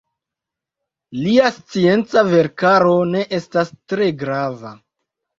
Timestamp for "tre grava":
3.93-4.73